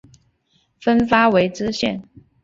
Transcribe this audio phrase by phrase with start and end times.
[0.79, 2.01] 分发为知县。